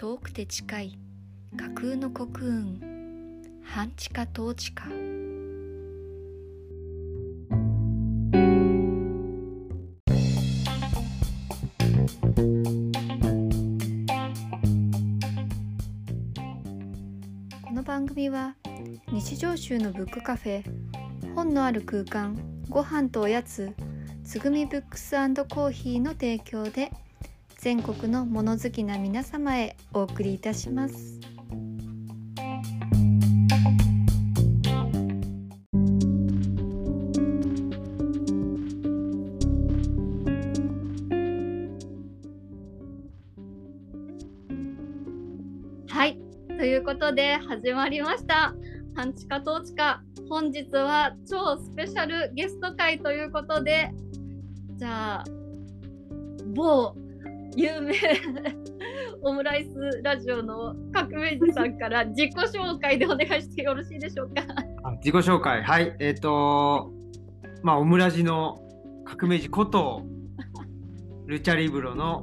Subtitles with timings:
[0.00, 0.98] 遠くて近い
[1.58, 2.80] 架空の国運
[3.62, 4.84] 半地下統治下。
[17.62, 18.56] この番組は
[19.12, 20.64] 日常集のブックカフェ
[21.34, 22.38] 本のある空間
[22.70, 23.74] ご飯とおやつ
[24.24, 26.90] つぐみブックスコーヒーの提供で
[27.60, 31.20] 全国の物好きな皆様へお送りいたします。
[45.86, 46.18] はい、
[46.56, 48.54] ということで始まりました。
[48.94, 53.90] 半地下統治下本日は超スペシャルゲスト会ということで
[54.78, 55.24] じゃあ
[56.54, 56.94] 某
[57.56, 57.94] 有名。
[59.22, 64.42] オムライスラジオの革命児さんから自己紹介でお願いしてよろしいでしょうか？
[64.82, 65.62] あ自己紹介。
[65.62, 65.94] はい。
[65.98, 66.90] えっ、と
[67.62, 68.60] まあオムラジの
[69.04, 70.02] 革命児こと
[71.26, 72.22] ルチャリブロの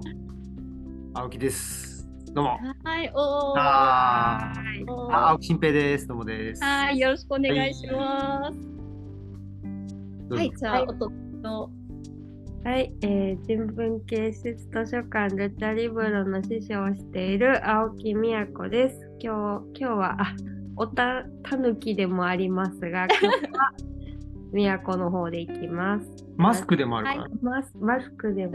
[1.13, 2.07] 青木です。
[2.33, 2.59] どうも。
[2.83, 3.55] はい、おー。
[3.57, 5.13] あーおー。
[5.13, 6.07] あ青木新平です。
[6.07, 6.63] どうもです。
[6.63, 8.59] はい、よろしくお願いします。
[10.29, 10.35] どうぞ。
[10.35, 10.83] はい、じゃあ、はい。
[10.83, 11.09] おと
[11.41, 11.69] の
[12.67, 19.09] はい、えー、人文系施設図書館ルチャリブロの師匠をしている青木美也子です。
[19.21, 20.35] 今日今日はあ
[20.75, 23.71] おたたぬきでもありますが、 今日は
[24.53, 26.11] 美也子の方でいきます。
[26.35, 28.51] マスクでもあるから、はマスマスクでも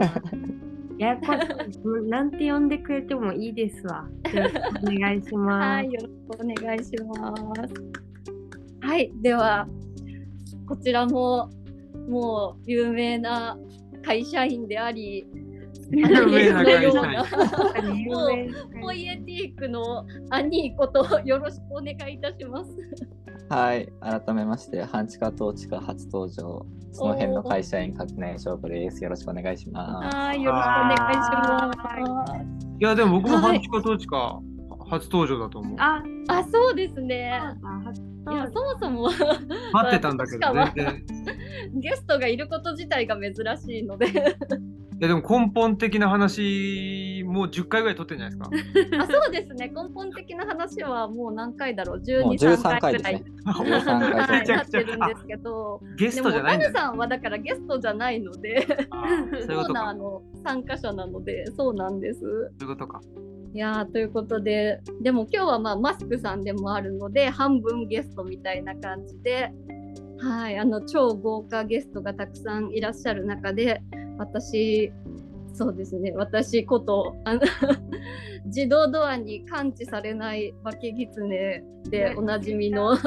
[0.99, 1.33] ややこ
[1.71, 4.07] しいうんなんて呼んでくれてもいいですわ。
[4.31, 5.65] よろしくお願いします。
[5.65, 7.73] はい、よろしくお願いします。
[8.79, 9.67] はい、では、
[10.67, 11.49] こちらも、
[12.07, 13.57] もう有名な
[14.03, 15.25] 会社員であり、
[15.91, 17.03] 有名な会社員のような
[18.05, 22.71] もう有名なポイエティークのアニーことよろしくお願いいたします。
[23.49, 29.03] はい、改めまして、半地下統治下初登場、その辺の会社員、垣内翔子です。
[29.03, 30.15] よろしくお願いします。
[30.15, 32.33] はい、よろしくお願いします。
[32.79, 34.41] いやでも僕もはい半地下統治下
[34.93, 37.39] 初登場だと思う、あ、あ、そうですね。
[38.31, 39.09] いや、そもそも
[39.73, 41.05] 待ってたんだけど確全然。
[41.81, 44.09] ゲストがいること自体が珍しいので、い
[44.99, 49.01] やでも根本的な話もう10回ぐらい撮ってんじゃないですか。
[49.03, 49.67] あ、そうですね。
[49.67, 53.13] 根本的な話はもう何回だろう、12、もう3 13回ぐらい。
[53.15, 53.23] ね。。
[53.45, 54.79] 13はい、回なっめちゃくちゃ。
[54.79, 59.55] てるんですけど、ゲストじゃないんだぬさんはだからゲストじゃないので、そういうことか。
[59.55, 62.19] コーナーの参加者なので、そうなんです。
[62.21, 62.31] そう
[62.61, 63.01] いうことか
[63.53, 69.51] いやーということで、でも今日はまあマスクさんでもあるので、半分ゲストみたいな感じで、
[70.19, 73.81] はい、あの超豪華ゲストがたくさんいらっしゃる中で、
[74.17, 74.91] 私、
[75.53, 77.41] そうですね、私こと、あの
[78.45, 82.97] 自動ドアに感知されない化け狐でおなじみの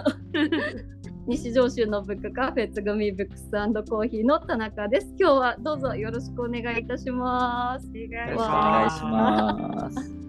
[1.27, 5.13] 西上州のブックカフェつぐみブックスコーヒーの田中です。
[5.19, 7.87] 今日はどうぞよろしくお願いいたします。
[7.89, 10.26] よろしくお願いします。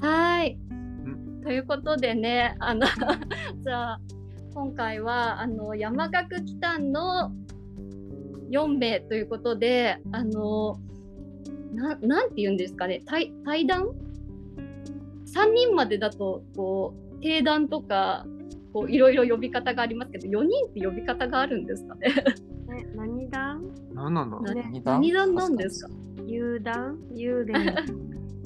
[0.00, 0.58] はい。
[1.42, 2.86] ということでね、あの
[3.64, 4.00] じゃあ
[4.54, 7.32] 今回はあの山岳機関の
[8.50, 10.78] 4名ということで、あの
[11.74, 13.88] ななんて言うんですかね、対対談
[15.26, 18.26] ?3 人までだとこう定談とか
[18.72, 22.08] こういろいろ呼び方がありますけど、4人って呼び方があるんですかね？
[22.78, 23.62] え何段
[23.94, 25.34] 何なんだ何談？
[25.34, 25.90] なんですか？
[26.26, 26.98] 幽談？
[27.14, 27.52] 幽霊？
[27.54, 27.72] の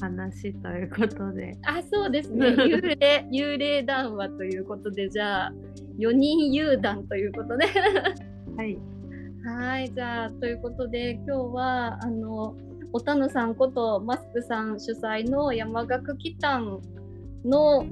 [0.00, 1.56] 話ということで。
[1.62, 2.48] あ、そうですね。
[2.58, 5.52] 幽霊、幽霊談話ということで、じゃあ、
[5.98, 7.66] 4人幽談ということで。
[8.56, 8.78] はい。
[9.44, 12.56] はい、じゃあ、ということで、今日は、あの、
[12.92, 16.80] おたぬさんことマスクさん主催の山岳祈祷
[17.44, 17.84] の、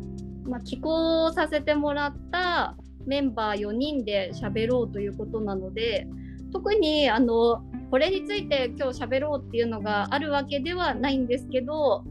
[0.45, 6.07] まあ、寄稿をさせてもらったメンバー4人で喋ろうということなので、
[6.53, 12.05] 特にあのこれについて今日喋ろうっていうのがあるわけではないんですけど、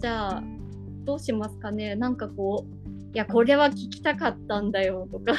[0.00, 0.42] じゃあ、
[1.04, 1.94] どうしますかね？
[1.94, 5.34] なんかこう、いや、これは聞きたかったんだよとか、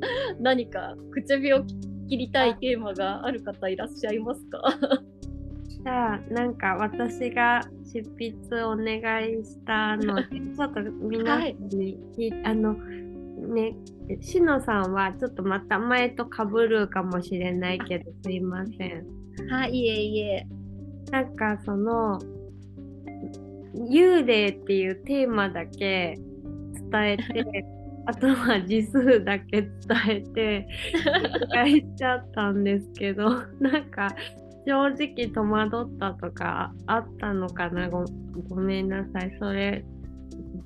[0.40, 1.64] 何か口火を
[2.08, 4.62] 切りたいテーマがある方いらっしゃいますか？
[5.82, 8.98] じゃあなんか私が執筆お願
[9.30, 10.24] いしたので、
[10.56, 12.76] ちょっと皆さんに聞い、あの
[13.48, 13.74] ね
[14.20, 19.06] しのさんはちょっとまた前と被るかもしれないけどすいません。
[19.48, 20.46] はい、いえいえ。
[21.10, 22.18] なんかその
[23.74, 26.18] 幽霊っていうテーマだけ
[26.90, 27.64] 伝えて
[28.06, 29.70] あとは字数だけ伝
[30.08, 30.68] えて
[31.54, 33.28] 書いちゃったんですけど
[33.60, 34.08] なんか
[34.66, 37.88] 正直戸惑ったとかあったのかな？
[37.88, 38.04] ご
[38.48, 39.84] ごめんなさいそれ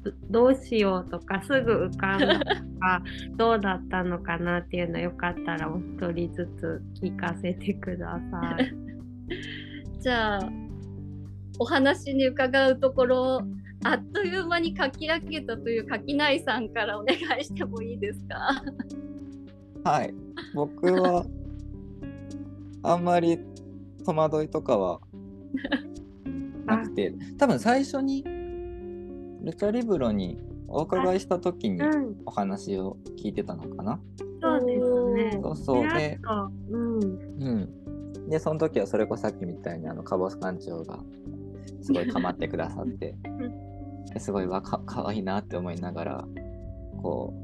[0.04, 2.44] どどうしようとかすぐ浮かんだと
[2.78, 3.02] か
[3.36, 8.74] どうだったのかなっていうのよかったらお一人ずつ聞かせてください。
[10.00, 10.40] じゃあ
[11.58, 13.42] お話に伺うところ
[13.84, 18.62] あっという間に書き上げたという垣内さんからお願いしてもいいですか？
[19.90, 20.14] はい。
[20.54, 21.26] 僕は、
[22.82, 23.38] あんまり
[24.04, 25.00] 戸惑いとかは
[26.64, 28.24] なくて、多分最初に
[29.44, 30.38] ルチャリブロに
[30.68, 34.00] お伺いした時にうん、お話を聞いてたのかな？
[34.42, 35.40] そうですね。
[35.42, 38.28] そうそうで、とうん、うん。
[38.28, 40.98] で、その時はそれこそさっきみたいにあのカボス館長が
[41.82, 43.14] すごい構ってくださって、
[44.12, 46.24] で すごいわかかわいいなって思いながら、
[47.02, 47.34] こ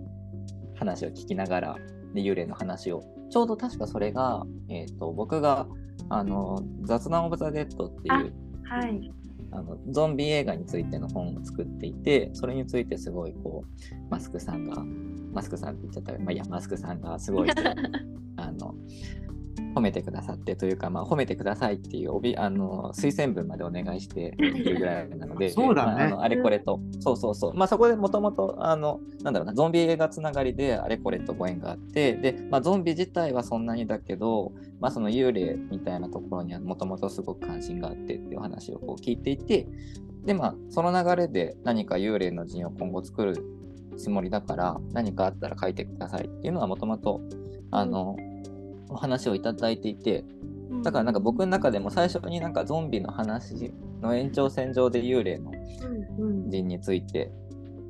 [0.75, 1.77] う、話を聞きながら、
[2.15, 5.67] で、幽霊の話を、ちょうど確かそれが、えっ、と、僕が、
[6.09, 8.33] あの、雑談オブザ・デッドっていう、
[8.65, 9.13] はい。
[9.53, 14.85] あのゾンビ映画についての本を作っていてそれについてすごいこうマスクさんが
[15.33, 17.51] マスクさんって言っちゃったら、まあ、いやマスクさんがすごい
[18.37, 18.75] あの
[19.75, 25.93] 褒めてくださってというか、まあ、褒めてくださいっていうおびあの推薦文までお願いしているぐらいなので そうだね。
[25.93, 27.55] まああのあれこれと、そうそうそう。
[27.55, 39.67] まあそこでもともとあのなんだろうなゾンビ映画つながりであれこれとご縁があってで、まあ、ゾンビ自体はそんなにだけど、まあ、その幽霊みたいなところにはもともとすごく関心があってっていう話をこう聞いていて
[40.25, 43.35] でまあその流れで何か幽霊の陣を今後作る
[43.97, 47.21] つもりだから何かあったら書いてくださいっていうのはもともと
[47.71, 48.17] あの、
[48.91, 50.25] お話をいただいていて
[50.83, 55.51] だからなんか僕の中でも最初になんかゾンビの話の延長線上で幽霊の
[56.19, 56.51] うんうん。
[56.51, 57.31] 陣について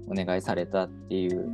[0.08, 1.49] お願いされたっていう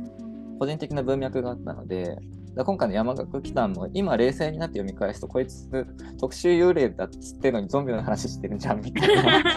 [0.59, 2.17] 個人的な文脈があったので
[2.63, 5.69] 今回の山岳祈祷も今冷静になって読み返すとこいつ
[6.19, 9.43] 特殊幽霊だっつってのにゾンビの話してるんじゃんみたいな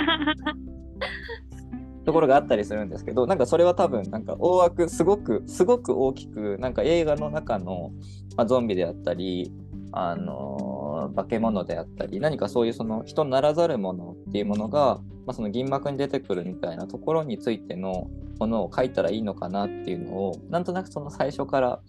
[2.04, 7.92] ところがあったりするんですけどなんかそれは多分なんか大枠すごくすごく大きくなんか映画の中の、
[8.36, 9.50] まあ、ゾンビであったり
[9.92, 18.08] あの化け物であったり何かそういうその人ならざるものっていうものが、まあ、その銀幕に出てくるみたいなところについての
[18.38, 21.80] ものを書いたらいいのかなっていうのをなんとなくその最初から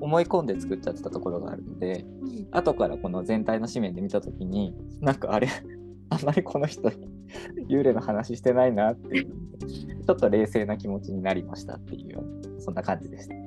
[0.00, 2.04] 思い込んで作っちゃってたところがあるので
[2.50, 5.48] 後からこの全体の紙面で見た時になんかあれ
[6.10, 6.90] あんまりこの人
[7.68, 9.26] 幽霊の話してないなっていう
[10.06, 13.41] ちょっと冷静な気持ちになりましたっていうそんな感じでした。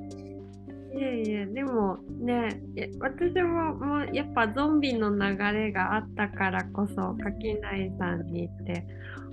[0.96, 2.60] いやいやでもね
[3.00, 8.86] 私ももうやっぱゾンビの流れがあったからこそ垣内さんにって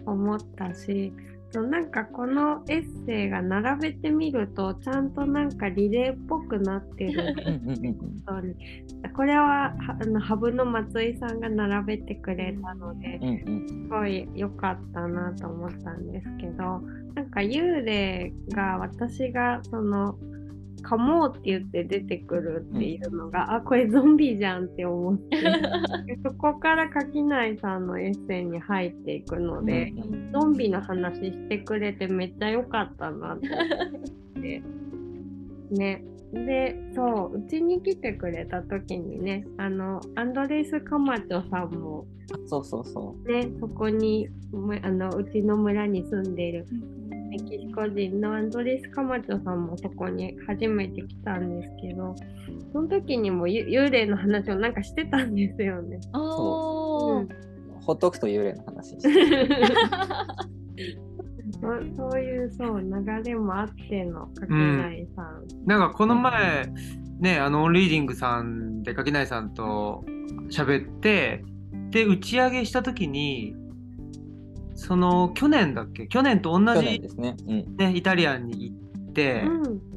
[0.06, 1.14] 思ったし
[1.62, 7.36] なんかこのエッセイが並べてみるとちゃんとなんかリレーっぽくなってる。
[9.16, 16.82] これははあのハブの松井さんが並べてくれたのですごい良かったなと思ったんですけど
[17.14, 20.16] なんか幽霊が私がその
[20.84, 25.38] カモって言って出てくるっていうのが、あこれゾンビじゃんって思って
[26.24, 34.64] そこから垣内さんのエッセイに入っていくので、うんゾンビの話してくれてめっちゃ良かったなと思って。
[35.72, 36.04] ね。
[36.34, 42.08] で、そう、うちに来てくれた時にね、あの、アンドレス・カマチョさんも
[42.48, 44.30] そうそうそうね、そこに、
[44.82, 46.66] あの、うちの村に住んでいる
[47.34, 52.16] メキシコ人のアンドレス・カマチョさんもそこに初めて来たんですけど、
[52.72, 56.00] その時にもゆ幽霊の話をなんかしてたんですよね。
[56.14, 57.30] おーうんう。
[57.82, 59.10] ほっとくと幽霊の話して
[61.54, 65.44] そそういうそう流れもあってのかけないさん。
[65.66, 66.72] なんかこの前、
[67.20, 70.06] ね、あのオンリーディングさんで垣内さんと
[70.52, 71.44] 喋って、
[71.90, 73.56] で、打ち上げしたときに、
[74.84, 76.08] その去年だっけ？
[76.08, 77.38] 去年と同じ、ですね。
[77.48, 77.78] うん。
[77.78, 79.94] ね、イタリアンに行って、うん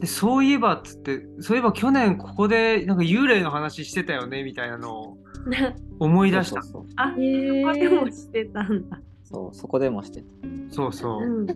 [0.00, 5.18] でそういえばっつって、そういえば去年ここでなんか幽霊の話してたよねみたいなのを
[6.00, 6.62] 思い出した。
[6.62, 9.00] そうそうそうあ、へここでもーしてたんだ。
[9.24, 10.26] そう、そこでもしてた。
[10.70, 11.26] そうそう。
[11.26, 11.46] うん。
[11.46, 11.54] で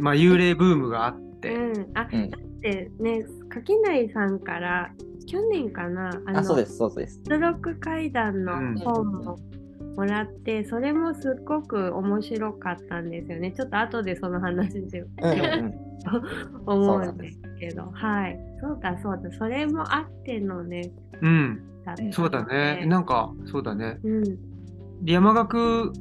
[0.00, 1.54] まあ幽霊ブームがあって。
[1.54, 4.90] うん、あ、うんだってね、垣内さんから
[5.26, 7.20] 去年かな、あのあ、そうです、そうです。
[7.24, 9.38] 出力階段の本も
[9.96, 13.52] もらって、それもすっごく面白かったんですよね。
[13.52, 15.86] ちょっと後でその話でうんうんうん。
[16.66, 18.38] 思うんですけど、はい。
[18.60, 21.62] そうだそうだ、それもあってのね、うん、
[22.12, 22.84] そうだね。
[22.86, 23.98] なんか、そうだね。
[24.04, 24.24] うん。
[25.04, 25.92] 山岳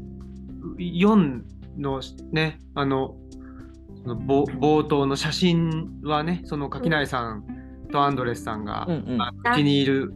[0.78, 1.42] 4
[1.78, 3.16] のね、あの、
[4.04, 7.44] その冒冒頭の写真はね、その垣内さん
[7.92, 9.22] とアンドレスさんが、うんうん。
[9.22, 10.14] あうちにいる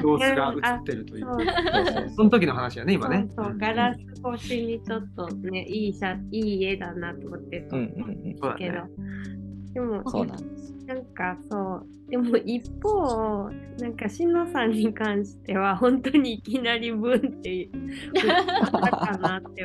[0.08, 1.26] 様子が映ってるという。
[1.26, 1.36] そう。
[1.36, 3.28] そうそうその時の話やね、今ね。
[3.36, 4.00] そうそうガラス
[4.36, 10.74] 越しにちょっとね、いい写いい絵だなと思ってたんですけど、うんうんでもそうなんです。
[10.86, 18.26] なんかそうでも一方なんかしのさんに関しては本当にいきなりブンって言っ
[18.72, 19.62] たかなって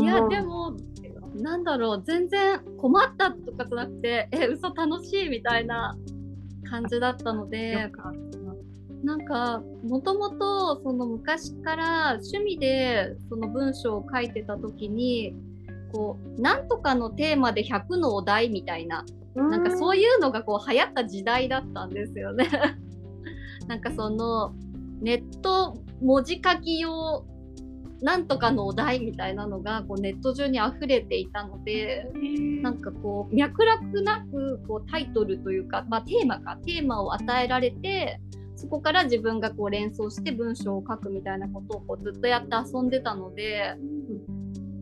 [0.00, 0.74] いやでも
[1.34, 5.94] なんだろう全然困ったとかじゃなくてえ嘘楽しいみたいな
[6.70, 7.72] 感じだったので。
[7.72, 8.29] よかっ
[9.02, 15.34] なんかもともとその昔から趣味でその文章を書いてた時に
[15.92, 19.04] こうなんとかのテーマで100のお題みたいな
[19.34, 22.48] たなんかうそういうのがこう流行った時代だったんですよね。
[23.68, 24.54] なんかその
[25.00, 27.24] ネット文字書き用
[28.02, 32.10] なんとかのお題みたいなのがこうネット中に溢れていたので
[32.62, 36.56] なんかこう脈絡なくこうタイトルというか、まあ、テーマか。
[36.64, 38.20] テーマを与えられて
[38.60, 43.74] そこから自分がこう連想して文章を書くみたいなことをこうずっとやって遊んでたので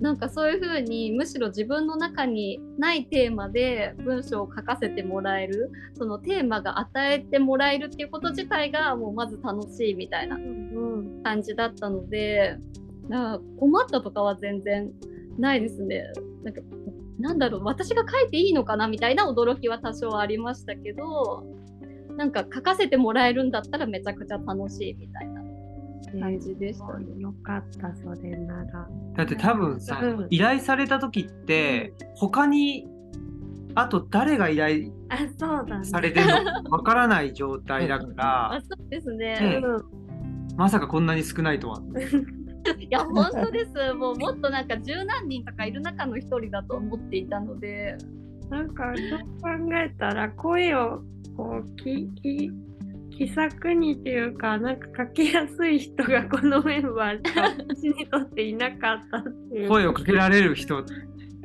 [0.00, 12.56] なんかそういう風にむしろ自分の中にないテーマで文章を書かせてもらえるそのテーマが与えてもらえるっていうこと自体がもうまず楽しいみたいなうん感じだったので
[13.08, 14.90] なんか困ったとかは全然
[15.38, 16.02] ないですね。
[16.42, 16.60] なんか
[17.20, 21.44] なんだろう私が書いていいのかなみたいな驚きは多少ありましたけど
[22.18, 25.40] なんか書かせてもらえるんだったらめちゃくちゃ楽しいみたいな
[26.20, 27.06] 感じでしたね。
[27.20, 32.88] よかったそれならだって多分さ、うん依頼された時って、他に
[33.76, 36.32] あと誰が依頼あそうだねされてるの？
[36.44, 39.62] か わからない状態だかあら、そうですねね。
[40.56, 41.80] まさかこんなに少ないとは。
[42.80, 43.94] いや本当です。
[43.94, 47.96] もうもっとなんか十何人とかいる中の一人だと思っていたので。
[48.50, 51.02] なんかそう考えたら声を
[51.38, 52.50] こうきき
[53.16, 60.84] 気さくにっていうかなんか書きやすい人がこのメンバーしか私にとっていなかったっていう声をかけられる人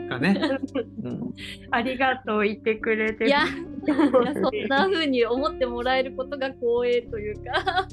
[0.09, 0.59] がね。
[1.03, 1.33] うん。
[1.71, 3.47] ありがとう言ってくれていやい
[3.87, 3.95] や
[4.33, 7.87] そんな風に思ってもらえることが光栄というか。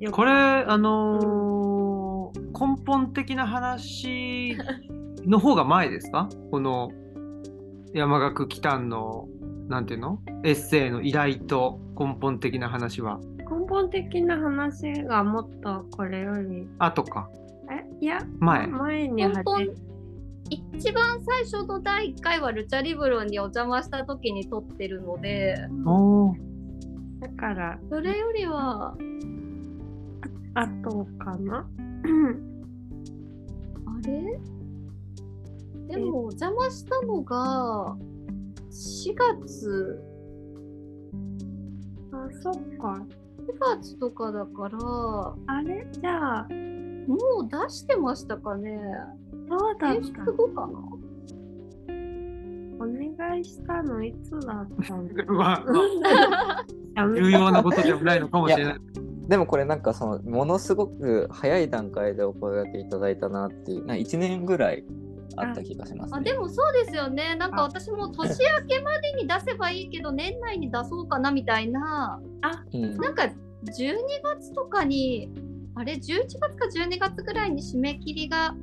[0.00, 4.56] よこれ、あのー根本的な話
[5.26, 6.28] の方が前ですか？
[6.52, 6.92] この
[7.92, 9.28] 山岳祈祷の、
[9.68, 10.18] なんていうの？
[10.44, 13.18] エッセイの依頼と根本的な話は。
[13.38, 16.68] 根本的な話がもっとこれより。
[16.78, 17.28] 後か。
[17.70, 17.84] え？
[18.00, 18.66] いや前。
[18.66, 19.74] 前に根本始め
[20.50, 25.56] 一番最初の第1回はルチャリブロにお邪魔した時に撮ってるので。
[27.20, 28.94] だからそれよりは
[30.54, 31.58] あとかな？
[31.60, 31.66] あ
[34.06, 34.38] れ？
[35.88, 37.96] でもお邪魔したのが
[38.74, 40.02] 4月。
[42.12, 43.06] あそっか。
[43.46, 44.78] 4月とかだから。
[44.78, 45.86] もあれ？
[45.92, 46.48] じゃあ。
[47.40, 48.76] う出してましたかね。
[49.48, 50.72] そうだっ提た出後かな？
[52.76, 52.86] お
[53.18, 55.04] 願いしたのいつだったの？
[55.32, 56.60] まあ、ま
[56.96, 58.76] あ重重要なことでもないのかもしれない。
[59.28, 64.84] でもこれなんかそのものすごく早い段階でお声掛けいただいたなっていうな1年ぐらい
[65.36, 66.18] あった気がします、ね。
[66.18, 67.34] あでもそうですよね。
[67.36, 72.20] なんかあ私も年明けまでに出せばいいけど年内に出そうかなみたいな。
[72.72, 72.96] うん。
[72.96, 73.32] なんか12
[74.22, 75.30] 月とかに
[75.74, 78.54] あれ？11月か12月ぐらいに締め切りが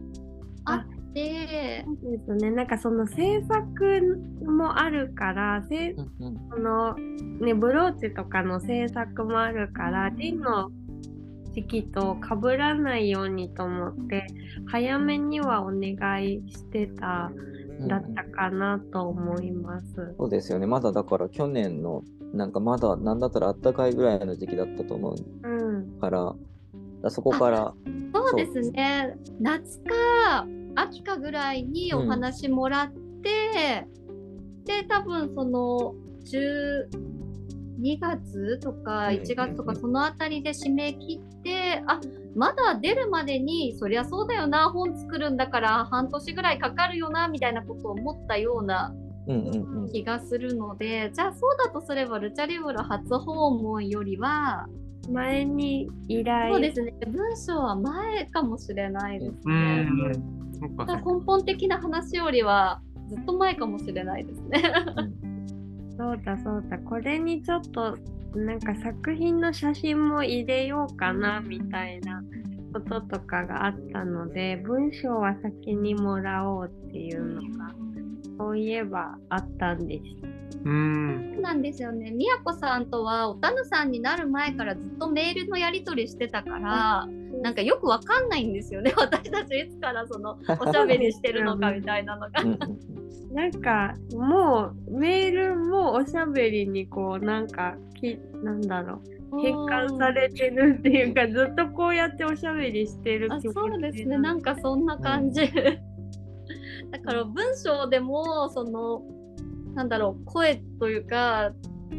[0.66, 1.86] あって。
[2.02, 2.52] そうですね。
[2.52, 6.50] なんかその制作もあるからせうんうん。
[6.50, 10.72] そのねブローチとかの制作もあるからジンの
[11.54, 14.28] 時期と被らないようにと思って
[14.68, 17.32] 早めにはお願いしてた
[17.82, 17.88] うん。
[17.88, 20.14] だったかなと思います。
[20.18, 20.68] そうですよね。
[20.68, 22.04] まだだから去年の
[22.34, 25.16] なんかまだなんだったらあったかいぐらいの時期だったと思う。
[25.44, 26.36] うん、から、
[27.02, 27.74] だそこから、
[28.14, 29.18] そうですね。
[29.40, 32.92] 夏か秋かぐらいにお話もらっ
[33.22, 33.88] て、
[34.66, 35.96] で多分その
[37.82, 42.00] 12月とかうん1月とかうんそのあたりで締め切って、あ
[42.36, 48.94] まだ出るまでにそりゃそうだよな本作るんだから半年ぐらいかかるよなみたいなことを思ったような
[49.28, 49.92] うんうんうん。
[49.92, 54.68] 気がするのでじゃあそうだとすればルチャリブロ初訪問よりは
[55.10, 59.88] 前に依頼そうですね文章は前かもしれないですうね。
[60.62, 64.62] 根本的な話よりはずっと前かもしれないですね。
[66.02, 66.80] そうだそうだ。
[66.80, 67.96] これにちょっと
[68.34, 72.24] なんか作品の写真も入れようかなみたいな
[72.74, 77.91] こととかがあったので文章は先にもらおうっていうのが。
[78.42, 80.04] そういえばあったんです。
[80.66, 81.32] うん。
[81.36, 82.10] そうなんですよね。
[82.10, 87.08] みやこさんとはおたぬさんになる前からずっとメールのやり取りしてたから、
[87.44, 88.94] なんかよくわかんないんですよね。
[88.98, 92.46] 私たちいつからそのおしゃべりしてるのかみたいなのがう。
[92.46, 104.18] んうんなんかもうメールもおしゃべりにこうなんかきなんだろう変換されてるっていうかずっとこうやっておしゃべりしてるあ気持ちそうですね。
[104.18, 105.44] なんかそんな感じ。
[106.92, 109.04] だから文章でもその
[109.74, 111.52] なんだろう声というか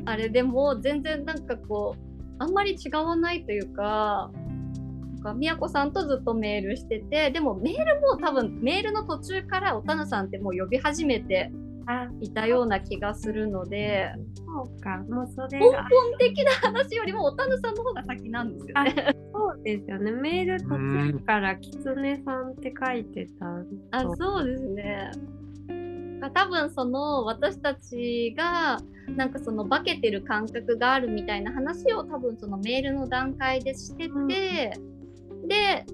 [0.04, 2.02] あれでも全然なんかこう
[2.38, 4.30] あんまり違わないというか。
[5.22, 11.56] かみやこさんとずっとメールしててでもメールも多分メールの途中からおたぬさんってもう呼び始めてあ
[12.20, 14.12] いたような気がするので。
[14.52, 19.16] そうかもうそれ根が本的な話よりもおたぬさんの方が先なんですよね。
[19.32, 20.12] そうですよね。
[20.12, 23.46] メール途中からきつねさんって書いてた
[23.92, 25.10] あそうですね。
[26.34, 28.78] 多分その私たちが
[29.16, 34.78] なんかその化けてる感覚があるみたいな話を多分そのメールの段階でしてて、
[35.48, 35.86] で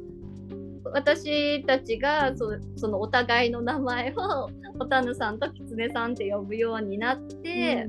[0.93, 7.89] 私たちがそそのお互いの名前を おたぬさんときつねさんって呼ぶようになって、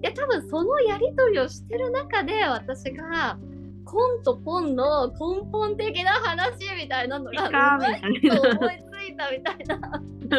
[0.00, 3.38] で多分そのやり取りをしてる中で私が
[3.84, 10.02] コンとポンの根本的な話みたいなのがうまいと思いついたみたいな。
[10.28, 10.38] 感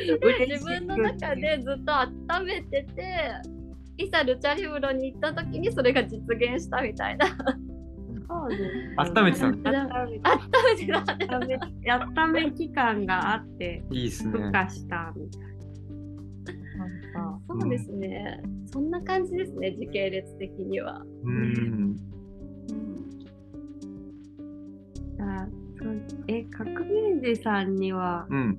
[0.00, 3.32] じで自分の中でずっと温めてて
[3.96, 7.26] いざルチャリブロに行った時にそれが実現したみたいな
[8.28, 8.62] そうです
[8.98, 9.62] 温めてたの温
[10.10, 10.40] めて温
[10.76, 11.58] めてた温め
[11.90, 14.32] 温め期間があっていいっすね。
[14.38, 15.48] 孵化したみたいな。
[16.78, 21.02] なんかそうですね、そんな感じですね時系列的には。
[21.24, 21.96] うん。
[25.20, 28.58] あそうえ革命児さんにはうん。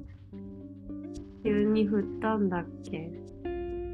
[1.43, 3.09] 急に振ったんだっけ？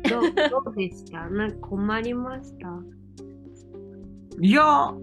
[0.10, 1.30] どうどうでした？
[1.30, 2.68] なんか困りました？
[4.42, 4.94] いや、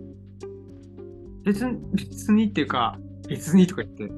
[1.44, 4.10] 別に、別にっていうか、別にとか言って、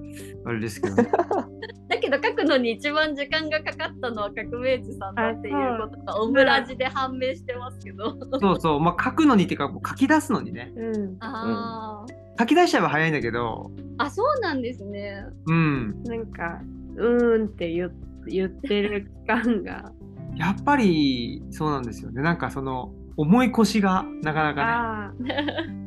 [0.47, 1.11] あれですけど、ね、
[1.89, 8.17] だけど書くのに一番時間がかかったのは革命児さんだっていうことがオムラジで判明してますけど。
[8.41, 11.17] そうそう、まあ、書くのにっていうか、もう書き出すのにね、うん。
[11.21, 12.05] あ
[12.39, 15.25] 書き出しちゃえば早いんだけど、あ、あそうなんですね。
[15.47, 16.61] うん、なんか
[16.97, 17.91] うーんって言
[18.27, 19.93] 言ってる期間が。
[20.37, 22.23] やっぱりそうなんですよね。
[22.23, 25.84] なんかその、重い腰がなかなかね、あ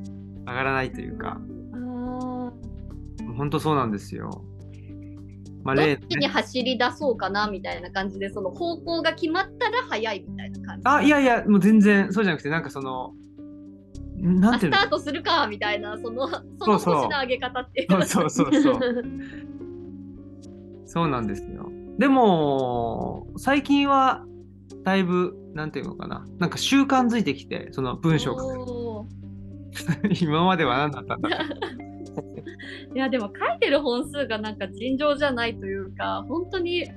[0.48, 1.40] 上がらないというか、
[1.74, 2.52] あ
[3.36, 4.46] 本当そうなんですよ。
[5.64, 10.84] まあ、どっ例ちに走り出そうかなみたいな感じでその方向が決まったら早いみたいな感じ。
[10.86, 13.12] あ、いやいや、もう全然そうじゃなくて、なんかその、
[14.16, 14.78] なあんていうの？
[14.78, 18.80] スタートするかみたいなそのその腰の上げ方っていうそうそうそうそう。
[20.88, 21.70] そうなんですよ。
[22.00, 24.24] でも、最近は、
[24.84, 28.87] だいぶ、なんていうのかな、なんか習慣づいてきて、その文章を書く。
[30.22, 31.30] 今までは何だったんだ？
[32.96, 36.90] いやでも書いてる本数がなんか尋常じゃないというか本当に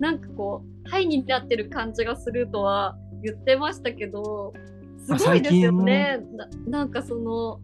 [0.00, 4.52] なんかこうハイになってる感じがするとは言ってましたけど
[4.98, 6.20] すごいですよね。
[6.32, 7.60] ななんかその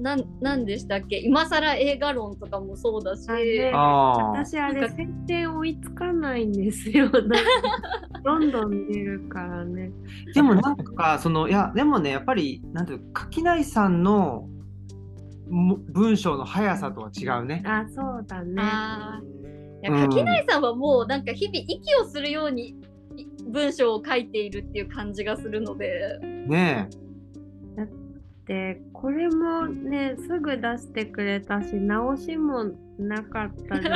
[0.00, 1.18] なんなんでしたっけ？
[1.18, 3.28] 今更映画論とかもそうだし、
[3.72, 4.32] あ。
[4.34, 7.10] 私あれ設定追いつかないんですよ。
[7.10, 9.92] どんどん出るからね。
[10.34, 14.48] でもなんか、その、いや、でもね、やっぱり、なんていうの、垣内さんの
[15.48, 17.62] も文章の速さとは違うね。
[17.66, 18.62] あ、そうだね。
[19.84, 22.70] いうんや垣内さんはもうなんか日々息をするように
[23.16, 26.18] い文章を書いているっていう感じがするので。
[26.48, 26.88] ね
[28.46, 32.64] で、これもね、すぐ出してくれたし、直しも
[32.98, 33.90] なかったりと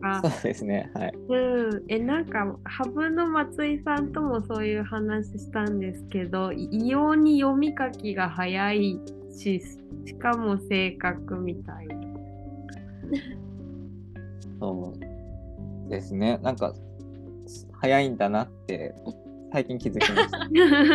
[0.00, 0.90] かそうですね。
[0.94, 1.14] はい。
[1.28, 9.00] うん、えなんかハブの松井さんともそういう話したんですけど異様に読み書きが早い
[9.34, 9.62] し
[10.06, 11.94] しかも正確みたいな。
[14.60, 14.94] そ
[15.86, 16.38] うですね。
[16.42, 16.74] なんか、
[17.72, 18.94] 早いんだなって、
[19.52, 20.38] 最近気づきました。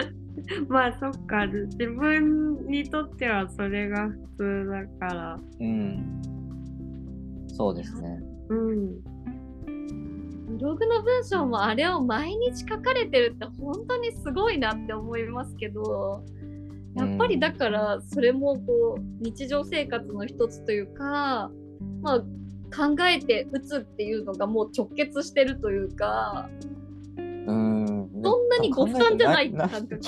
[0.67, 4.67] まあそっか自分にとってはそれが普通
[4.99, 5.39] だから。
[5.59, 6.21] うん。
[7.47, 8.21] そうですね。
[8.49, 9.01] うん。
[10.49, 16.23] ブログの文章もあれを毎日書かれてるって本当にすごいなって思いますけど
[16.95, 21.51] やっぱりだからそれもこう日常生活の一つというか
[22.01, 22.19] まあ
[22.75, 26.49] 考えて打つっていうのがもう直結してるというか
[27.47, 28.09] うん。
[28.23, 30.05] そんなにご負担じゃないな感覚。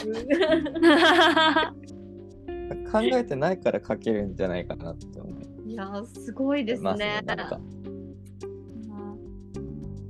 [2.91, 6.93] 考えてないから書けるんじゃないかなって思いいやーすごいですね。
[6.95, 7.21] ね。
[7.25, 7.59] なんか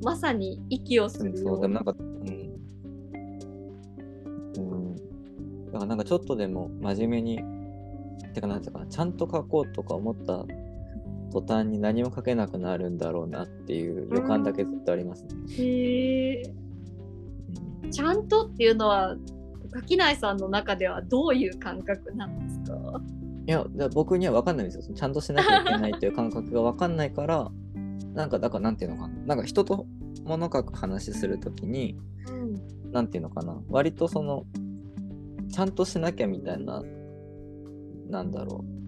[0.04, 2.08] まさに息をすうん、るよそう、でもなんか、うん。
[4.58, 4.96] うん。
[4.96, 7.40] だからなんかちょっとでも真面目に、
[8.34, 10.44] てかなんていうかな、ちゃんと書こうとか思った
[11.32, 15.30] 途端に何も書けなくなるんだろうなっていう予感だけずっとありますね。
[15.36, 16.61] うん
[17.92, 19.16] ちゃんとっていうのは
[19.72, 23.02] 垣内さんの中ではどういう感覚なんですか？
[23.48, 24.96] いや、僕には分かんないんですよ。
[24.96, 27.52] ちゃんとしなきゃいけないっていう感覚が分かんないから、
[28.14, 29.14] なんか、だからなんていうのかな。
[29.26, 29.88] なんか人と
[30.24, 33.58] 物書く話するときに、うんなんていうのかな。
[33.70, 34.46] 割とその、
[35.50, 36.84] ちゃんとしなきゃみたいな、
[38.10, 38.82] なんだろう。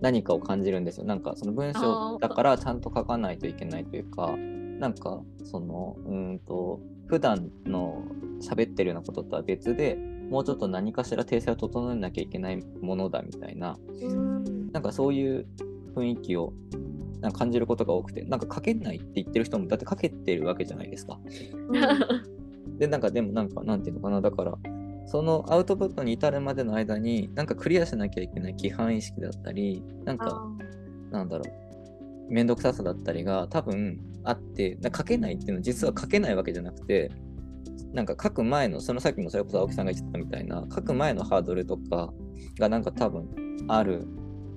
[0.00, 1.04] 何かを感じるんですよ。
[1.04, 4.36] なんかその文章だからちゃんと書かないといけないというか、
[4.78, 8.04] なんかその、うーんと、普段の
[8.40, 9.96] 喋ってるようなこととは別で
[10.30, 14.72] もうちょっと何かしら訂正を整えなきゃいけないものだみたいなうん。
[14.72, 15.46] なんかそういう
[15.94, 16.52] 雰囲気を
[17.20, 21.18] なんか感じることが多くてなんか書けないって言ってる人もだって書けてるわけじゃないですか。
[22.78, 24.56] でなんかでもなんかなんていうのかなだから
[25.06, 30.46] そのアウトプットに至るまでの間になんかクリアしなきゃいけない規範意識だったりなんか
[31.10, 31.67] なんだろう
[32.28, 37.10] 面倒くささだったりが多分あって書けないっていうのは実は書けないわけじゃなくて
[37.92, 42.12] なんか書く前のそのさっきもそれこそ青木さんが言ってたみたいな書く前のハードルとか
[42.58, 43.28] がなんか多分
[43.68, 44.06] ある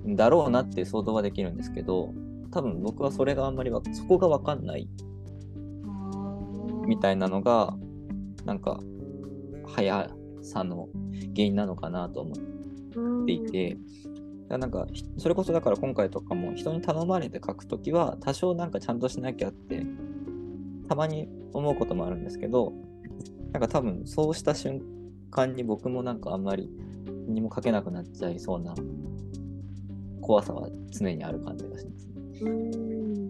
[0.06, 2.12] んだろうなって想像はできるんですけど
[2.50, 4.88] 多分僕はそれがあんまりそこが分かんない
[6.86, 7.74] みたいなのが
[8.44, 8.80] なんか
[9.74, 10.10] 速
[10.42, 10.88] さの
[11.34, 12.34] 原因なのかなと思
[13.22, 13.82] っていて、だか
[14.52, 19.84] らなんかひそれこそだから今回とかも人に頼まれて書くときは多少なんかちゃんとしなきゃって
[20.88, 22.72] たまに思うこともあるんですけど
[23.52, 24.82] なんか多分そうした瞬
[25.30, 26.70] 間に僕もなんかあんまり
[27.26, 28.74] 何も書けなくなっちゃいそうな
[30.20, 32.08] 怖さは常にある感じがします。
[32.44, 33.28] うん、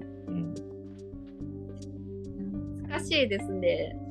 [2.89, 4.02] 難しいですね。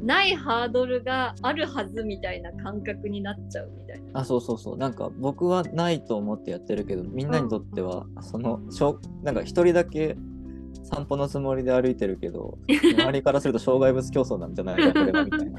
[0.00, 4.20] ないハードルがあるはずみたいな感覚になっちゃうみたいな。
[4.20, 10.16] あそうそうそうなんか僕はないと思ってやってるけどみんなにとってはそのしょうなんか一人だけ
[10.84, 15.58] 散歩のつもりで歩いてるけど 周りからすると障害物競争なんじゃないかこれはみたいな。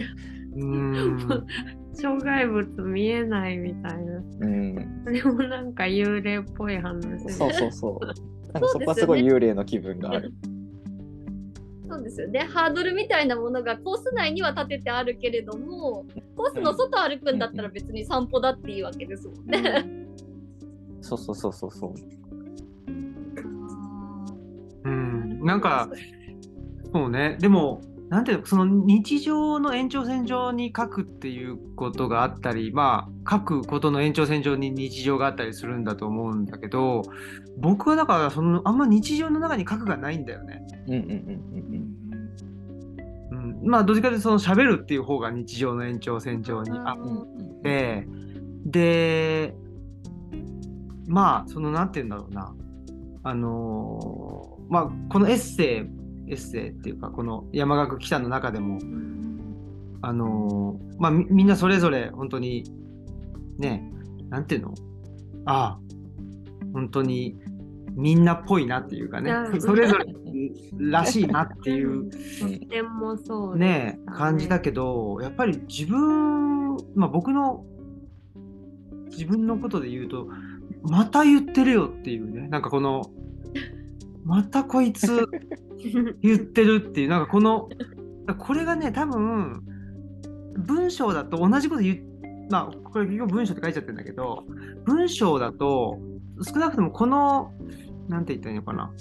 [0.56, 1.48] うーん
[1.94, 4.14] 障害物見えないみたいな。
[4.40, 7.30] うん、それもなんか幽霊っぽい話で。
[7.30, 8.06] そうそうそう。
[8.54, 10.34] なんかそこはすごい幽霊の気分がある。
[11.90, 12.42] そうですよね。
[12.42, 19.86] ハードルみたいなものがコース内には立ててあるけれども、コースの外歩くんだったら別に散歩だっていいわけですもんね。
[21.02, 21.94] そうそうそうそうそう。
[24.84, 25.90] うんなんか
[26.94, 37.04] そうねでもなんていうのその日常の延長線上に書くっていうことがあったりまあ書くことの延長線上に日常があったりするんだと思うんだけど
[37.58, 40.66] 僕はだからそのあんま日常の中に書くがないんだよね。
[40.88, 41.69] うんうんうん、
[43.64, 46.94] まあどっちかというとその喋るっていう方が日常の延長線上にあ。
[46.94, 48.08] って
[48.66, 49.56] で
[51.08, 52.54] まあそのなんて言うんだろうな
[53.24, 55.64] あのーまあこのエッセ
[56.28, 58.80] イエッセイっていうかこの山岳北の中でも
[60.02, 62.64] あのーまあみみんなそれぞれ本当に
[63.58, 63.92] ね
[64.30, 64.74] なんていうの？
[65.46, 65.80] ああ
[66.74, 67.40] 本当に
[68.00, 69.32] みんなっぽいなっていうかね。
[69.32, 69.62] うん。
[69.62, 70.06] それぞれ
[70.80, 72.10] らしいなっていう。
[72.40, 77.66] とってもそうでねした感じだけどやっぱり自分まあ僕の
[79.10, 80.30] 自分のことで言うと
[80.82, 82.48] また言ってるよっていうね。
[82.48, 83.04] なんかこの
[84.24, 85.08] またこいつ
[86.22, 87.70] 言ってるっていうなんかこの
[88.38, 89.62] これがね多分
[90.58, 92.04] 文章だと同じこと言う
[92.50, 94.46] まあこれ結局文章って書いちゃってるんだけど
[94.86, 96.00] 文章だと
[96.42, 97.52] 少なくともこの
[98.10, 98.92] なんて言ったらいいのかな